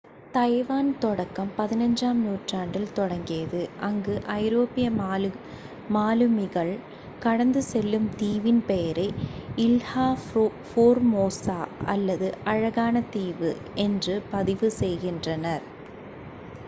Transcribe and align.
Taiwan 0.33 0.87
தொடக்கம் 0.99 1.49
15-ஆம் 1.57 2.21
நூற்றாண்டில் 2.21 2.93
தொடங்கியது 2.93 3.59
அங்கு 3.79 4.13
ஐரோப்பிய 4.35 4.87
மாலுமிகள் 5.89 6.71
கடந்து 7.19 7.61
செல்லும் 7.63 8.07
தீவின் 8.15 8.61
பெயரை 8.67 9.05
இல்ஹா 9.57 10.07
ஃபோர்மோசா 10.65 11.59
அல்லது 11.87 12.29
அழகான 12.45 13.03
தீவு 13.11 13.51
என்று 13.85 14.15
பதிவு 14.31 14.69
செய்கின்றனர் 14.79 15.65